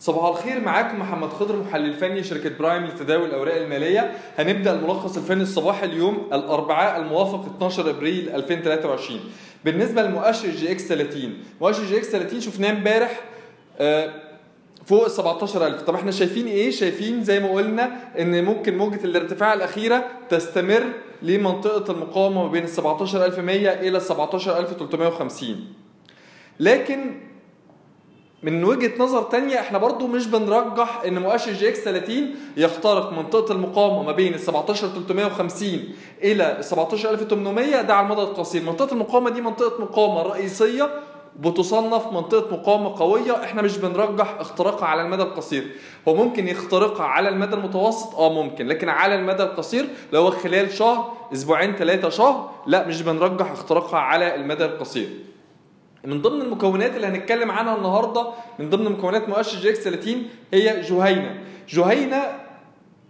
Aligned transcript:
صباح 0.00 0.24
الخير 0.28 0.60
معاكم 0.60 0.98
محمد 0.98 1.28
خضر 1.28 1.56
محلل 1.56 1.94
فني 1.94 2.22
شركة 2.22 2.50
برايم 2.58 2.84
لتداول 2.84 3.24
الأوراق 3.28 3.54
المالية. 3.56 4.12
هنبدأ 4.38 4.72
الملخص 4.72 5.16
الفني 5.16 5.42
الصباحي 5.42 5.86
اليوم 5.86 6.28
الأربعاء 6.32 7.00
الموافق 7.00 7.44
12 7.56 7.90
أبريل 7.90 8.30
2023 8.34 9.20
بالنسبة 9.64 10.02
لمؤشر 10.02 10.48
EGX 10.48 10.86
30 10.88 11.34
مؤشر 11.60 11.84
EGX 11.84 12.08
30 12.10 12.40
شفناه 12.40 12.70
امبارح 12.70 13.20
آه، 13.78 14.14
فوق 14.86 15.04
ال 15.04 15.10
17000 15.10 15.82
طب 15.82 15.94
إحنا 15.94 16.10
شايفين 16.10 16.46
إيه؟ 16.46 16.70
شايفين 16.70 17.24
زي 17.24 17.40
ما 17.40 17.48
قلنا 17.52 17.96
إن 18.18 18.44
ممكن 18.44 18.78
موجة 18.78 19.04
الارتفاع 19.04 19.52
الأخيرة 19.54 20.04
تستمر 20.28 20.82
لمنطقة 21.22 21.92
المقاومة 21.92 22.42
ما 22.44 22.50
بين 22.50 22.62
ال 22.64 22.68
17100 22.68 23.70
إلى 23.72 23.96
ال 23.96 24.02
17350 24.02 25.72
لكن 26.60 27.20
من 28.42 28.64
وجهة 28.64 28.92
نظر 29.02 29.22
تانية 29.22 29.60
إحنا 29.60 29.78
برضو 29.78 30.06
مش 30.06 30.26
بنرجح 30.26 31.02
إن 31.06 31.18
مؤشر 31.22 31.52
EGX 31.52 31.78
30 31.80 32.30
يخترق 32.56 33.12
منطقة 33.12 33.52
المقاومة 33.52 34.02
ما 34.02 34.12
بين 34.12 34.34
ال 34.34 34.40
17350 34.40 35.68
إلى 36.22 36.58
ال 36.58 36.64
17800 36.64 37.80
ده 37.82 37.94
على 37.94 38.06
المدى 38.06 38.20
القصير. 38.22 38.62
منطقة 38.62 38.92
المقاومة 38.92 39.30
دي 39.30 39.40
منطقة 39.40 39.82
مقاومة 39.82 40.22
رئيسية 40.22 40.90
بتصنف 41.40 42.06
منطقة 42.12 42.56
مقاومة 42.56 42.98
قوية. 42.98 43.44
إحنا 43.44 43.62
مش 43.62 43.78
بنرجح 43.78 44.36
اختراقها 44.40 44.86
على 44.86 45.02
المدى 45.02 45.22
القصير. 45.22 45.66
هو 46.08 46.14
ممكن 46.14 46.48
يخترقها 46.48 47.04
على 47.06 47.28
المدى 47.28 47.54
المتوسط؟ 47.54 48.14
آه 48.14 48.32
ممكن. 48.32 48.66
لكن 48.66 48.88
على 48.88 49.14
المدى 49.14 49.42
القصير 49.42 49.88
لو 50.12 50.22
هو 50.22 50.30
خلال 50.30 50.72
شهر 50.72 51.12
أسبوعين 51.32 51.76
ثلاثة 51.76 52.08
شهر 52.08 52.50
لا 52.66 52.86
مش 52.88 53.02
بنرجح 53.02 53.50
اختراقها 53.50 53.98
على 54.00 54.34
المدى 54.34 54.64
القصير. 54.64 55.08
من 56.06 56.22
ضمن 56.22 56.40
المكونات 56.42 56.96
اللي 56.96 57.06
هنتكلم 57.06 57.50
عنها 57.50 57.76
النهارده 57.76 58.26
من 58.58 58.70
ضمن 58.70 58.92
مكونات 58.92 59.28
مؤشر 59.28 59.58
EGX 59.58 59.78
30 59.78 60.22
هي 60.54 60.80
جهينة. 60.80 61.38
جهينة 61.68 62.22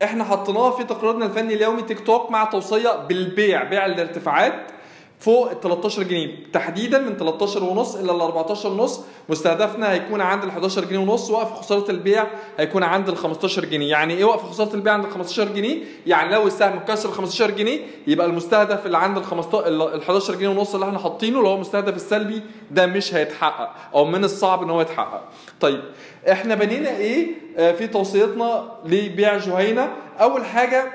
إحنا 0.02 0.24
حطيناها 0.24 0.70
في 0.70 0.84
تقريرنا 0.84 1.26
الفني 1.26 1.54
اليومي 1.54 1.82
technical 1.82 2.00
talk 2.00 2.30
مع 2.30 2.44
توصية 2.44 2.96
بالبيع 3.08 3.64
بيع 3.64 3.86
الارتفاعات. 3.86 4.52
فوق 5.18 5.50
ال 5.50 5.60
13 5.60 6.02
جنيه. 6.02 6.34
تحديدا 6.52 6.98
من 6.98 7.16
13 7.16 7.64
ونص 7.64 7.94
إلى 7.96 8.12
ال 8.12 8.20
14 8.20 8.68
ونص. 8.68 9.00
مستهدفنا 9.28 9.92
هيكون 9.92 10.20
عند 10.20 10.42
ال 10.44 10.48
11 10.50 10.84
جنيه 10.84 10.98
ونص. 10.98 11.30
وقف 11.30 11.52
خسارة 11.52 11.90
البيع 11.90 12.24
هيكون 12.58 12.82
عند 12.82 13.08
ال 13.08 13.16
15 13.16 13.64
جنيه. 13.64 13.90
يعني 13.90 14.14
إيه 14.14 14.24
وقف 14.24 14.42
خسارة 14.50 14.74
البيع 14.74 14.92
عند 14.92 15.04
ال 15.04 15.10
15 15.10 15.48
جنيه؟ 15.48 15.78
يعني 16.06 16.34
لو 16.34 16.46
السهم 16.46 16.78
كسر 16.78 17.08
ال 17.08 17.14
15 17.14 17.50
جنيه 17.50 17.80
يبقى 18.06 18.26
المستهدف 18.26 18.86
اللي 18.86 18.98
عند 18.98 19.16
ال 19.18 19.24
15 19.24 19.66
ال 19.68 20.02
11 20.02 20.34
جنيه 20.34 20.48
ونص 20.48 20.74
اللي 20.74 20.86
إحنا 20.86 20.98
حاطينه 20.98 21.38
اللي 21.38 21.48
هو 21.48 21.54
المستهدف 21.54 21.96
السلبي 21.96 22.42
ده 22.70 22.86
مش 22.86 23.14
هيتحقق 23.14 23.70
أو 23.94 24.04
من 24.04 24.24
الصعب 24.24 24.62
إن 24.62 24.70
هو 24.70 24.80
يتحقق. 24.80 25.22
طيب 25.60 25.80
إحنا 26.32 26.54
بنينا 26.54 26.96
إيه؟ 26.96 27.26
آه، 27.56 27.72
في 27.72 27.86
توصيتنا 27.86 28.64
لبيع 28.84 29.36
جهينة. 29.36 29.92
أول 30.20 30.44
حاجة 30.44 30.92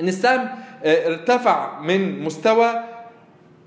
إن 0.00 0.08
السهم 0.08 0.48
آه، 0.84 1.08
ارتفع 1.08 1.80
من 1.80 2.22
مستوى 2.22 2.93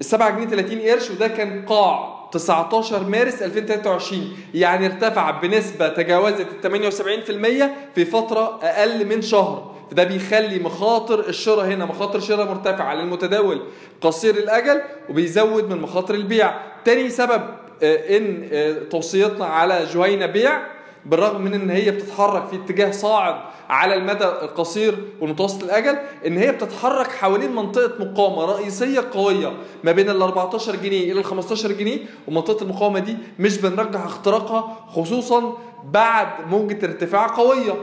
7 0.02 0.30
جنيه 0.30 0.48
30 0.48 0.80
قرش 0.80 1.12
وده 1.12 1.28
كان 1.28 1.66
قاع. 1.66 2.18
19 2.32 3.04
مارس 3.04 3.42
2023 3.42 4.38
يعني 4.54 4.86
ارتفع 4.86 5.32
بنسبة 5.32 5.88
تجاوزت 5.88 6.48
ال 6.66 6.92
78% 6.92 7.96
في 7.96 8.06
فترة 8.06 8.60
أقل 8.64 9.06
من 9.06 9.22
شهر. 9.22 9.76
فده 9.92 10.04
بيخلي 10.04 10.60
مخاطر 10.60 11.20
الشراء 11.20 11.66
هنا 11.66 11.86
مخاطر 11.86 12.20
شراء 12.20 12.48
مرتفعة 12.48 12.94
للمتداول 12.96 13.62
قصير 14.02 14.36
الأجل 14.36 14.82
وبيزود 15.10 15.70
من 15.70 15.82
مخاطر 15.82 16.16
البيع. 16.16 16.54
تاني 16.86 17.10
سبب 17.10 17.42
آه، 17.84 18.18
إن 18.18 18.50
آه، 18.52 18.74
توصيتنا 18.92 19.46
على 19.46 19.86
جهينة 19.94 20.26
بيع 20.26 20.77
بالرغم 21.08 21.42
من 21.42 21.54
إن 21.54 21.70
هي 21.70 21.92
بتتحرك 21.92 22.48
في 22.48 22.56
اتجاه 22.56 22.92
صاعد 22.92 23.36
على 23.70 23.94
المدى 23.96 24.24
القصير 24.26 24.98
والمتوسط 25.22 25.64
الأجل 25.64 25.98
إن 26.28 26.38
هي 26.38 26.52
بتتحرك 26.52 27.08
حوالين 27.08 27.56
منطقة 27.56 28.06
مقاومة 28.06 28.46
رئيسية 28.46 29.02
قوية 29.14 29.54
ما 29.84 29.92
بين 29.92 30.10
ال 30.10 30.22
14 30.22 30.76
جنيه 30.76 31.12
إلى 31.12 31.20
ال 31.20 31.26
15 31.26 31.72
جنيه 31.72 32.00
ومنطقة 32.28 32.64
المقاومة 32.64 33.00
دي 33.00 33.18
مش 33.40 33.58
بنرجح 33.58 34.04
اختراقها 34.06 34.78
خصوصا 34.90 35.58
بعد 35.92 36.28
موجة 36.50 36.86
ارتفاع 36.86 37.28
قوية. 37.28 37.74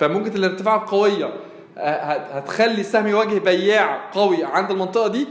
فموجة 0.00 0.36
الارتفاع 0.36 0.74
القويه 0.74 1.24
آه، 1.78 2.02
هت- 2.04 2.30
هتخلي 2.32 2.80
السهم 2.80 3.06
يواجه 3.06 3.38
بياع 3.38 4.10
قوي 4.14 4.44
عند 4.44 4.70
المنطقة 4.70 5.08
دي 5.08 5.26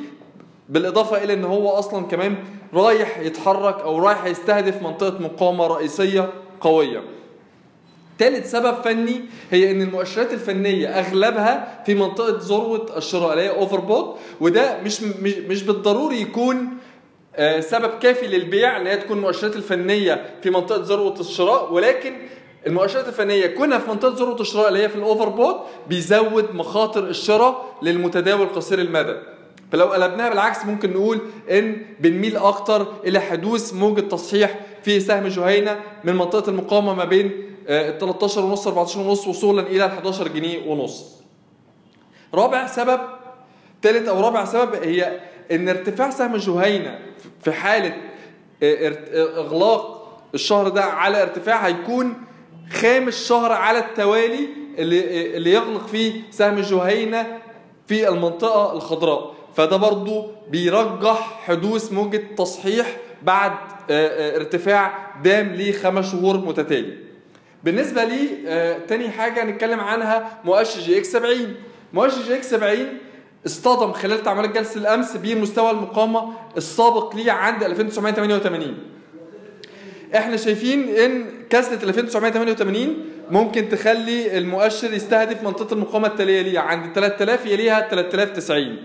بالإضافة 0.69 1.23
إلى 1.23 1.33
إن 1.33 1.43
هو 1.43 1.69
أصلا 1.69 2.05
كمان 2.05 2.35
رايح 2.73 3.17
يتحرك 3.19 3.79
أو 3.81 3.99
رايح 3.99 4.25
يستهدف 4.25 4.81
منطقة 4.81 5.19
مقاومة 5.23 5.67
رئيسية. 5.67 6.29
قوية. 6.61 7.03
ثالث 8.19 8.51
سبب 8.51 8.81
فني 8.83 9.21
هي 9.51 9.71
إن 9.71 9.81
المؤشرات 9.81 10.33
الفنية 10.33 10.87
أغلبها 10.87 11.83
في 11.85 11.95
منطقة 11.95 12.37
ذروة 12.39 12.97
الشراء 12.97 13.31
اللي 13.33 13.43
هي 13.43 13.49
overbought 13.49 14.17
وده 14.41 14.81
مش 14.81 15.01
مش, 15.01 15.33
مش 15.33 15.63
بالضروري 15.63 16.21
يكون 16.21 16.67
آه، 17.35 17.59
سبب 17.59 17.99
كافي 17.99 18.27
للبيع 18.27 18.77
إن 18.81 18.87
هي 18.87 18.97
تكون 18.97 19.17
المؤشرات 19.17 19.55
الفنية 19.55 20.25
في 20.43 20.49
منطقة 20.49 20.81
ذروة 20.83 21.19
الشراء 21.19 21.73
ولكن 21.73 22.13
المؤشرات 22.67 23.07
الفنية 23.07 23.47
كونها 23.47 23.77
في 23.77 23.89
منطقة 23.89 24.13
ذروة 24.15 24.41
الشراء 24.41 24.67
اللي 24.67 24.79
هي 24.79 24.89
في 24.89 24.95
ال 24.95 25.29
overbought 25.29 25.57
بيزود 25.89 26.55
مخاطر 26.55 27.03
الشراء 27.07 27.77
للمتداول 27.81 28.47
قصير 28.47 28.79
المدى. 28.79 29.15
فلو 29.71 29.85
قلبناها 29.85 30.29
بالعكس 30.29 30.65
ممكن 30.65 30.93
نقول 30.93 31.19
إن 31.51 31.81
بنميل 31.99 32.37
أكتر 32.37 32.87
إلى 33.05 33.19
حدوث 33.19 33.73
موجة 33.73 34.01
تصحيح 34.01 34.59
في 34.83 34.99
سهم 34.99 35.27
جهينة 35.27 35.79
من 36.03 36.15
منطقة 36.15 36.49
المقاومة 36.49 36.93
ما 36.93 37.05
بين 37.05 37.31
آه، 37.67 37.89
ال 37.89 37.97
13 37.97 38.41
ونص 38.45 38.67
14 38.67 38.99
ونص 38.99 39.27
وصولا 39.27 39.61
إلى 39.61 39.85
ال 39.85 39.91
11 39.91 40.27
جنيه 40.27 40.67
ونص. 40.71 41.17
رابع 42.33 42.67
سبب 42.67 42.99
ثالث 43.83 44.07
أو 44.07 44.19
رابع 44.21 44.45
سبب 44.45 44.73
هي 44.75 45.19
إن 45.51 45.69
ارتفاع 45.69 46.09
سهم 46.09 46.35
جهينة 46.37 46.99
في 47.43 47.51
حالة 47.51 47.97
آه، 48.63 48.89
آه، 48.89 49.39
إغلاق 49.39 49.97
الشهر 50.33 50.67
ده 50.69 50.83
على 50.83 51.21
ارتفاع 51.21 51.67
هيكون 51.67 52.13
خامس 52.71 53.27
شهر 53.27 53.51
على 53.51 53.79
التوالي 53.79 54.47
اللي 54.77 55.37
اللي 55.37 55.51
يغلق 55.53 55.87
فيه 55.87 56.21
سهم 56.31 56.59
جهينة 56.59 57.37
في 57.87 58.09
المنطقة 58.09 58.73
الخضراء 58.73 59.33
فده 59.57 59.77
برضو 59.77 60.25
بيرجح 60.49 61.39
حدوث 61.45 61.91
موجة 61.91 62.21
تصحيح 62.37 62.97
بعد 63.23 63.51
آه، 63.51 64.07
آه، 64.07 64.35
ارتفاع 64.37 65.11
دام 65.23 65.55
لخمس 65.55 66.11
شهور 66.11 66.37
متتالي. 66.37 66.93
بالنسبة 67.63 68.03
لي 68.03 68.29
آه، 68.47 68.77
تاني 68.87 69.09
حاجة 69.09 69.43
نتكلم 69.43 69.79
عنها 69.79 70.39
مؤشر 70.45 70.79
EGX 70.79 71.11
70 71.11 71.55
مؤشر 71.93 72.21
EGX 72.21 72.49
70 72.49 72.77
اصطدم 73.45 73.93
خلال 73.93 74.23
تعاملات 74.23 74.49
جلسة 74.49 74.79
الأمس 74.79 75.17
بمستوى 75.17 75.71
المقاومة 75.71 76.33
السابق 76.57 77.15
ليه 77.15 77.31
عند 77.31 77.63
2988 77.63 78.77
إحنا 80.15 80.37
شايفين 80.37 80.89
إن 80.89 81.25
كسرة 81.49 81.83
ال 81.83 81.89
2988 81.89 82.95
ممكن 83.31 83.69
تخلي 83.69 84.37
المؤشر 84.37 84.93
يستهدف 84.93 85.43
منطقة 85.43 85.73
المقاومة 85.73 86.07
التالية 86.07 86.41
ليه 86.41 86.59
عند 86.59 86.93
3000 86.95 87.45
يليها 87.45 87.87
3090 87.89 88.61
آه، 88.61 88.77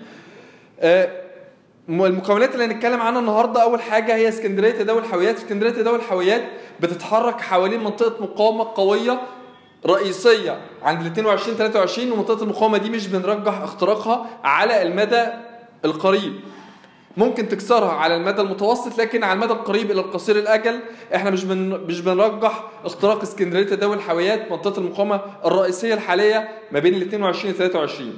المكونات 1.88 2.54
اللي 2.54 2.64
هنتكلم 2.64 3.00
عنها 3.00 3.20
النهارده 3.20 3.62
أول 3.62 3.80
حاجة 3.82 4.14
هي 4.14 4.28
اسكندرية 4.28 4.70
تداول 4.70 5.04
حاويات 5.04 5.36
اسكندرية 5.36 5.70
تداول 5.70 6.02
حاويات 6.02 6.42
بتتحرك 6.80 7.40
حوالين 7.40 7.84
منطقة 7.84 8.22
مقاومة 8.22 8.68
قوية 8.74 9.20
رئيسية 9.86 10.58
عند 10.82 11.00
ال 11.00 11.06
22 11.06 11.56
23 11.56 12.12
ومنطقة 12.12 12.42
المقاومة 12.42 12.78
دي 12.78 12.90
مش 12.90 13.06
بنرجح 13.06 13.60
اختراقها 13.60 14.26
على 14.44 14.82
المدى 14.82 15.26
القريب. 15.84 16.32
ممكن 17.16 17.48
تكسرها 17.48 17.92
على 17.92 18.16
المدى 18.16 18.40
المتوسط 18.42 18.98
لكن 18.98 19.24
على 19.24 19.32
المدى 19.32 19.52
القريب 19.52 19.90
إلى 19.90 20.00
القصير 20.00 20.36
الأجل 20.38 20.80
إحنا 21.14 21.30
مش 21.30 21.44
بن 21.44 21.80
مش 21.88 22.00
بنرجح 22.00 22.64
اختراق 22.84 23.22
اسكندرية 23.22 23.66
تداول 23.66 24.00
حاويات 24.00 24.50
منطقه 24.52 24.78
المقاومة 24.78 25.20
الرئيسية 25.44 25.94
الحالية 25.94 26.48
ما 26.72 26.78
بين 26.78 26.94
ال 26.94 27.02
22 27.02 27.54
و 27.54 27.56
23 27.56 28.12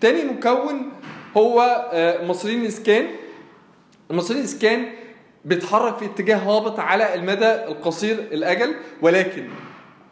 تاني 0.00 0.24
مكون 0.24 0.92
هو 1.36 1.88
آه، 1.92 2.24
مصريين 2.24 2.64
اسكان 2.66 3.06
المصريين 4.10 4.44
اسكان 4.44 4.86
بيتحرك 5.44 5.96
في 5.98 6.04
اتجاه 6.04 6.36
هابط 6.36 6.80
على 6.80 7.14
المدى 7.14 7.54
القصير 7.54 8.18
الأجل 8.18 8.74
ولكن 9.02 9.48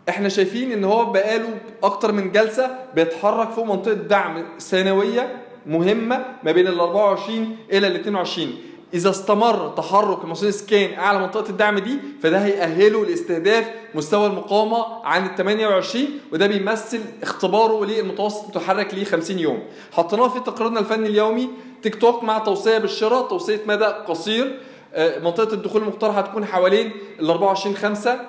إحنا 0.09 0.29
شايفين 0.29 0.73
إن 0.73 0.85
هو 0.85 1.05
بقاله 1.05 1.59
أكتر 1.82 2.12
من 2.12 2.32
جلسة 2.32 2.79
بيتحرك 2.94 3.50
فوق 3.50 3.65
منطقة 3.65 3.93
دعم 3.94 4.44
ثانوية 4.59 5.37
مهمة 5.67 6.25
ما 6.43 6.53
بين 6.53 6.67
ال 6.67 6.81
24 6.81 7.56
إلى 7.73 7.87
ال 7.87 7.94
22 8.00 8.53
إذا 8.94 9.11
استمر 9.11 9.69
تحرك 9.76 10.25
المصريين 10.25 10.52
سكان 10.52 10.99
أعلى 10.99 11.19
منطقة 11.19 11.50
الدعم 11.50 11.79
دي 11.79 11.99
فده 12.23 12.38
هيأهله 12.44 13.05
لاستهداف 13.06 13.70
مستوى 13.94 14.26
المقاومة 14.26 15.05
عند 15.05 15.31
ال 15.31 15.37
28 15.37 16.06
وده 16.32 16.46
بيمثل 16.46 17.00
اختباره 17.23 17.85
للمتوسط 17.85 18.43
المتحرك 18.43 18.94
ليه 18.94 19.05
50 19.05 19.38
يوم. 19.38 19.62
حطيناه 19.93 20.29
في 20.29 20.41
تقريرنا 20.41 20.81
الفني 20.81 21.06
اليومي 21.08 21.49
تيك 21.82 21.94
توك 21.94 22.25
مع 22.25 22.38
توصية 22.38 22.79
بالشراء 22.79 23.29
توصية 23.29 23.61
مدى 23.67 23.85
قصير. 23.85 24.61
آه، 24.94 25.19
منطقة 25.19 25.55
الدخول 25.55 25.82
المقترحة 25.82 26.19
هتكون 26.20 26.44
حوالين 26.44 26.91
ال 27.20 27.31
24 27.31 27.76
5 27.76 28.20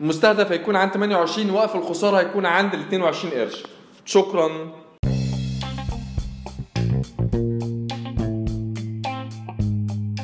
المستهدف 0.00 0.52
هيكون 0.52 0.76
عند 0.76 0.92
28 0.92 1.50
وقف 1.50 1.76
الخسارة 1.76 2.16
هيكون 2.18 2.46
عند 2.46 2.74
ال 2.74 2.80
22 2.80 3.32
قرش. 3.32 3.62
شكرا. 4.04 4.50